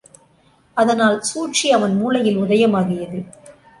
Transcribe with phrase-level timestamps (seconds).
[0.77, 3.19] அதனால் சூழ்ச்சி அவன் மூளையில் உதயமாகியது.